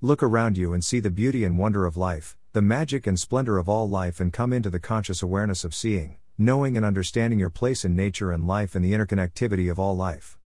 [0.00, 3.58] Look around you and see the beauty and wonder of life, the magic and splendor
[3.58, 7.50] of all life, and come into the conscious awareness of seeing, knowing, and understanding your
[7.50, 10.38] place in nature and life and the interconnectivity of all life.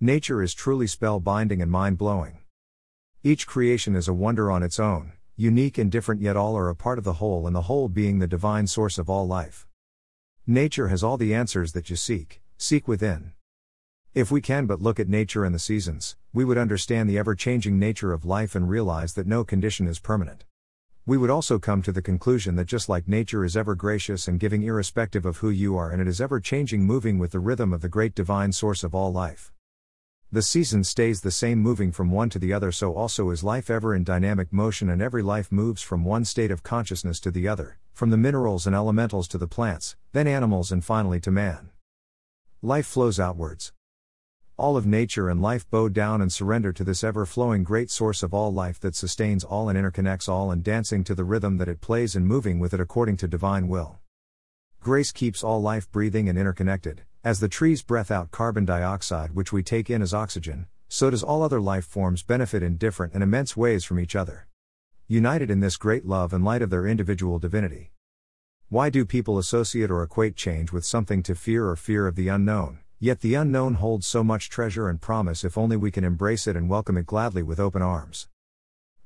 [0.00, 2.38] Nature is truly spellbinding and mind blowing.
[3.22, 6.74] Each creation is a wonder on its own, unique and different, yet all are a
[6.74, 9.68] part of the whole, and the whole being the divine source of all life.
[10.48, 13.34] Nature has all the answers that you seek, seek within.
[14.14, 17.34] If we can but look at nature and the seasons, we would understand the ever
[17.34, 20.44] changing nature of life and realize that no condition is permanent.
[21.04, 24.38] We would also come to the conclusion that just like nature is ever gracious and
[24.38, 27.72] giving irrespective of who you are, and it is ever changing, moving with the rhythm
[27.72, 29.52] of the great divine source of all life.
[30.30, 33.68] The season stays the same, moving from one to the other, so also is life
[33.68, 37.48] ever in dynamic motion, and every life moves from one state of consciousness to the
[37.48, 41.70] other, from the minerals and elementals to the plants, then animals, and finally to man.
[42.62, 43.72] Life flows outwards.
[44.56, 48.22] All of nature and life bow down and surrender to this ever flowing great source
[48.22, 51.66] of all life that sustains all and interconnects all and dancing to the rhythm that
[51.66, 53.98] it plays and moving with it according to divine will.
[54.78, 59.52] Grace keeps all life breathing and interconnected, as the trees breath out carbon dioxide, which
[59.52, 63.24] we take in as oxygen, so does all other life forms benefit in different and
[63.24, 64.46] immense ways from each other
[65.08, 67.90] united in this great love and light of their individual divinity.
[68.70, 72.28] Why do people associate or equate change with something to fear or fear of the
[72.28, 72.83] unknown?
[73.04, 76.56] Yet the unknown holds so much treasure and promise if only we can embrace it
[76.56, 78.28] and welcome it gladly with open arms.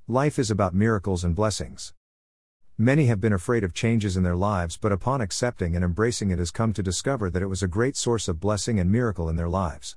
[0.07, 1.95] Life is about miracles and blessings.
[2.79, 6.39] Many have been afraid of changes in their lives, but upon accepting and embracing it
[6.39, 9.35] has come to discover that it was a great source of blessing and miracle in
[9.35, 9.97] their lives.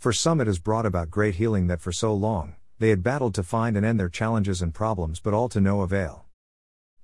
[0.00, 3.36] For some, it has brought about great healing that for so long, they had battled
[3.36, 6.24] to find and end their challenges and problems, but all to no avail.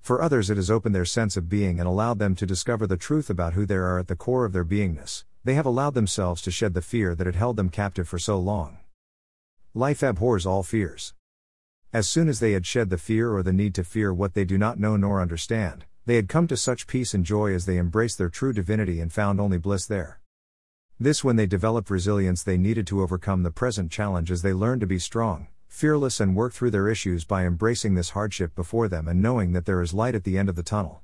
[0.00, 2.96] For others, it has opened their sense of being and allowed them to discover the
[2.96, 5.22] truth about who they are at the core of their beingness.
[5.48, 8.38] They have allowed themselves to shed the fear that had held them captive for so
[8.38, 8.80] long.
[9.72, 11.14] Life abhors all fears.
[11.90, 14.44] As soon as they had shed the fear or the need to fear what they
[14.44, 17.78] do not know nor understand, they had come to such peace and joy as they
[17.78, 20.20] embraced their true divinity and found only bliss there.
[21.00, 24.82] This, when they developed resilience they needed to overcome the present challenge as they learned
[24.82, 29.08] to be strong, fearless and work through their issues by embracing this hardship before them
[29.08, 31.00] and knowing that there is light at the end of the tunnel.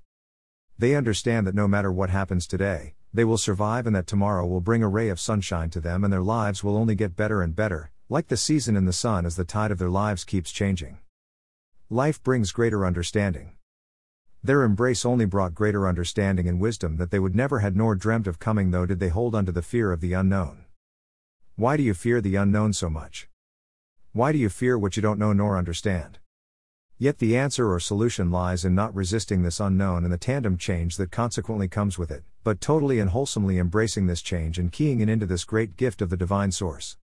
[0.79, 4.61] They understand that no matter what happens today, they will survive and that tomorrow will
[4.61, 7.55] bring a ray of sunshine to them and their lives will only get better and
[7.55, 10.99] better, like the season in the sun as the tide of their lives keeps changing.
[11.89, 13.53] Life brings greater understanding.
[14.43, 18.27] Their embrace only brought greater understanding and wisdom that they would never had nor dreamt
[18.27, 20.65] of coming though did they hold unto the fear of the unknown.
[21.55, 23.29] Why do you fear the unknown so much?
[24.13, 26.19] Why do you fear what you don't know nor understand?
[26.97, 30.97] Yet the answer or solution lies in not resisting this unknown and the tandem change
[30.97, 35.09] that consequently comes with it, but totally and wholesomely embracing this change and keying it
[35.09, 36.97] into this great gift of the divine source.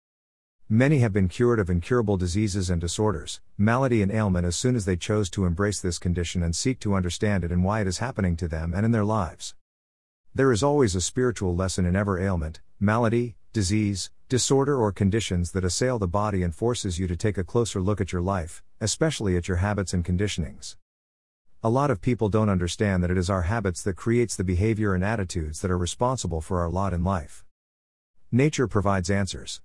[0.68, 4.84] Many have been cured of incurable diseases and disorders, malady and ailment as soon as
[4.84, 7.96] they chose to embrace this condition and seek to understand it and why it is
[7.96, 9.54] happening to them and in their lives.
[10.34, 15.64] There is always a spiritual lesson in every ailment, malady, disease, disorder or conditions that
[15.64, 19.36] assail the body and forces you to take a closer look at your life, especially
[19.36, 20.76] at your habits and conditionings.
[21.64, 24.94] A lot of people don't understand that it is our habits that creates the behavior
[24.94, 27.44] and attitudes that are responsible for our lot in life.
[28.30, 29.60] Nature provides answers.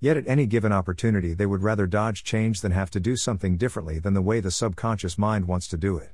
[0.00, 3.58] Yet at any given opportunity they would rather dodge change than have to do something
[3.58, 6.12] differently than the way the subconscious mind wants to do it.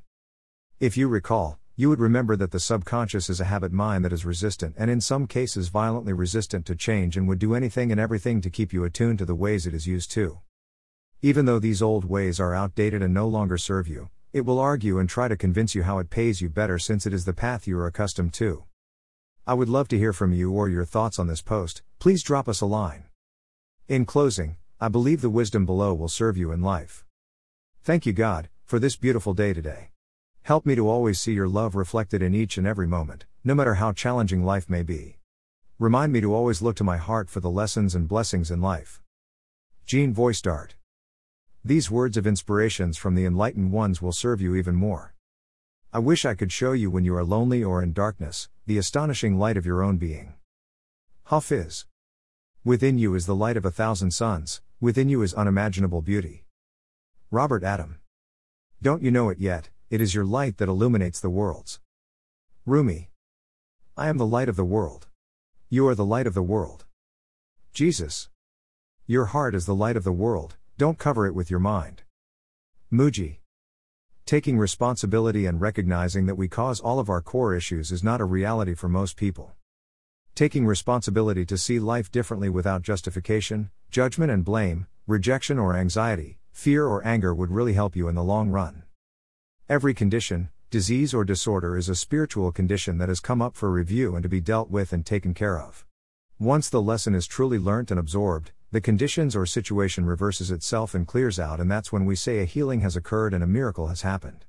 [0.80, 4.24] If you recall, you would remember that the subconscious is a habit mind that is
[4.24, 8.40] resistant and in some cases violently resistant to change and would do anything and everything
[8.40, 10.40] to keep you attuned to the ways it is used to.
[11.22, 14.98] Even though these old ways are outdated and no longer serve you, it will argue
[14.98, 17.68] and try to convince you how it pays you better since it is the path
[17.68, 18.64] you are accustomed to.
[19.46, 22.48] I would love to hear from you or your thoughts on this post, please drop
[22.48, 23.04] us a line.
[23.86, 27.04] In closing, I believe the wisdom below will serve you in life.
[27.84, 29.90] Thank you, God, for this beautiful day today.
[30.48, 33.74] Help me to always see your love reflected in each and every moment, no matter
[33.74, 35.18] how challenging life may be.
[35.78, 39.02] Remind me to always look to my heart for the lessons and blessings in life.
[39.84, 40.70] Jean Voistart.
[41.62, 45.14] These words of inspirations from the enlightened ones will serve you even more.
[45.92, 49.38] I wish I could show you when you are lonely or in darkness, the astonishing
[49.38, 50.32] light of your own being.
[51.24, 51.84] Hafiz.
[52.64, 56.46] Within you is the light of a thousand suns, within you is unimaginable beauty.
[57.30, 57.98] Robert Adam.
[58.80, 59.68] Don't you know it yet?
[59.90, 61.80] It is your light that illuminates the worlds.
[62.66, 63.08] Rumi.
[63.96, 65.06] I am the light of the world.
[65.70, 66.84] You are the light of the world.
[67.72, 68.28] Jesus.
[69.06, 72.02] Your heart is the light of the world, don't cover it with your mind.
[72.92, 73.38] Mooji.
[74.26, 78.26] Taking responsibility and recognizing that we cause all of our core issues is not a
[78.26, 79.52] reality for most people.
[80.34, 86.86] Taking responsibility to see life differently without justification, judgment and blame, rejection or anxiety, fear,
[86.86, 88.82] or anger would really help you in the long run.
[89.70, 94.14] Every condition, disease, or disorder is a spiritual condition that has come up for review
[94.14, 95.84] and to be dealt with and taken care of.
[96.38, 101.06] Once the lesson is truly learnt and absorbed, the conditions or situation reverses itself and
[101.06, 104.00] clears out, and that's when we say a healing has occurred and a miracle has
[104.00, 104.46] happened.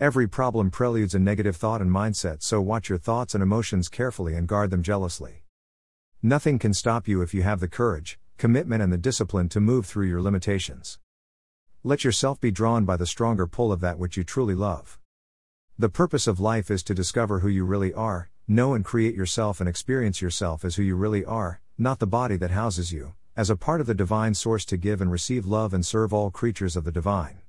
[0.00, 4.34] Every problem preludes a negative thought and mindset, so watch your thoughts and emotions carefully
[4.34, 5.44] and guard them jealously.
[6.24, 9.86] Nothing can stop you if you have the courage, commitment, and the discipline to move
[9.86, 10.98] through your limitations.
[11.86, 14.98] Let yourself be drawn by the stronger pull of that which you truly love.
[15.78, 19.60] The purpose of life is to discover who you really are, know and create yourself
[19.60, 23.50] and experience yourself as who you really are, not the body that houses you, as
[23.50, 26.74] a part of the divine source to give and receive love and serve all creatures
[26.74, 27.42] of the divine.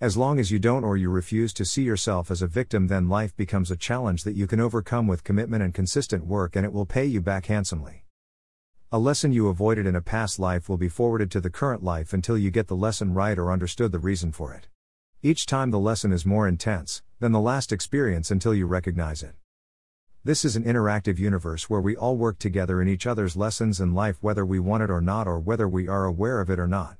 [0.00, 3.10] As long as you don't or you refuse to see yourself as a victim, then
[3.10, 6.72] life becomes a challenge that you can overcome with commitment and consistent work, and it
[6.72, 8.01] will pay you back handsomely.
[8.94, 12.12] A lesson you avoided in a past life will be forwarded to the current life
[12.12, 14.68] until you get the lesson right or understood the reason for it.
[15.22, 19.34] Each time the lesson is more intense than the last experience until you recognize it.
[20.24, 23.94] This is an interactive universe where we all work together in each other's lessons in
[23.94, 26.68] life, whether we want it or not, or whether we are aware of it or
[26.68, 26.98] not.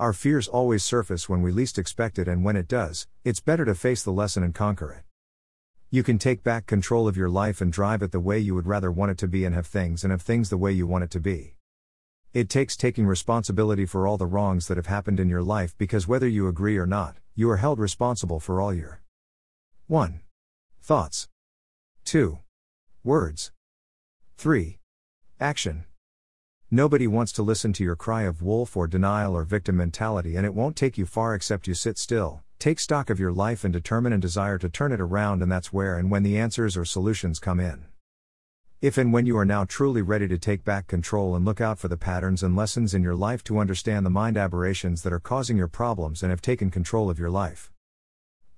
[0.00, 3.66] Our fears always surface when we least expect it, and when it does, it's better
[3.66, 5.11] to face the lesson and conquer it.
[5.94, 8.66] You can take back control of your life and drive it the way you would
[8.66, 11.04] rather want it to be, and have things and have things the way you want
[11.04, 11.56] it to be.
[12.32, 16.08] It takes taking responsibility for all the wrongs that have happened in your life because
[16.08, 19.02] whether you agree or not, you are held responsible for all your
[19.86, 20.22] 1.
[20.80, 21.28] Thoughts.
[22.06, 22.38] 2.
[23.04, 23.52] Words.
[24.38, 24.78] 3.
[25.40, 25.84] Action.
[26.70, 30.46] Nobody wants to listen to your cry of wolf or denial or victim mentality, and
[30.46, 33.72] it won't take you far except you sit still, take stock of your life, and
[33.72, 36.84] determine and desire to turn it around, and that's where and when the answers or
[36.84, 37.86] solutions come in.
[38.80, 41.80] If and when you are now truly ready to take back control and look out
[41.80, 45.18] for the patterns and lessons in your life to understand the mind aberrations that are
[45.18, 47.72] causing your problems and have taken control of your life.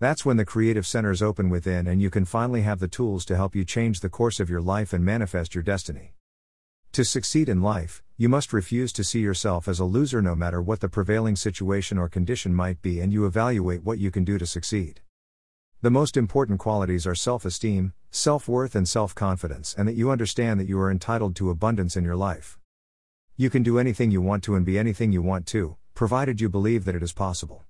[0.00, 3.36] That's when the creative centers open within and you can finally have the tools to
[3.36, 6.12] help you change the course of your life and manifest your destiny.
[6.92, 10.62] To succeed in life, you must refuse to see yourself as a loser no matter
[10.62, 14.38] what the prevailing situation or condition might be, and you evaluate what you can do
[14.38, 15.00] to succeed.
[15.82, 20.12] The most important qualities are self esteem, self worth, and self confidence, and that you
[20.12, 22.56] understand that you are entitled to abundance in your life.
[23.36, 26.48] You can do anything you want to and be anything you want to, provided you
[26.48, 27.64] believe that it is possible.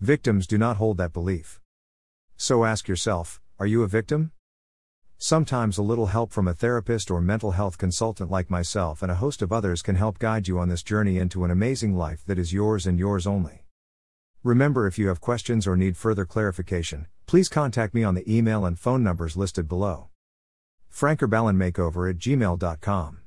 [0.00, 1.60] Victims do not hold that belief.
[2.36, 4.32] So ask yourself are you a victim?
[5.24, 9.20] Sometimes a little help from a therapist or mental health consultant like myself and a
[9.22, 12.40] host of others can help guide you on this journey into an amazing life that
[12.40, 13.64] is yours and yours only.
[14.42, 18.64] Remember, if you have questions or need further clarification, please contact me on the email
[18.64, 20.08] and phone numbers listed below.
[20.92, 23.18] frankerballenmakeover at gmail.com.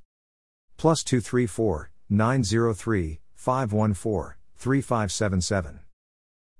[0.75, 5.80] Plus 234 903 514 3577.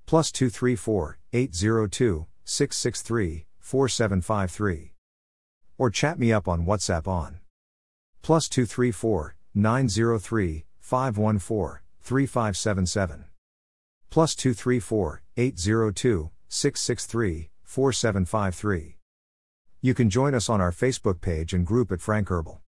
[0.06, 4.92] Plus 234 802 663 4753
[5.78, 7.40] or chat me up on WhatsApp on
[8.22, 13.24] plus 234 903 514 3577
[14.10, 18.96] plus 234 802 663 4753.
[19.80, 22.60] You can join us on our Facebook page and group at Frank Herbal.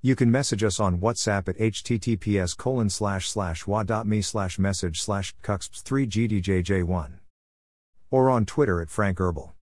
[0.00, 5.34] You can message us on WhatsApp at https colon slash slash wa.me slash message slash
[5.42, 7.18] cuxps3gdjj1
[8.10, 9.50] or on Twitter at Frank Herbal.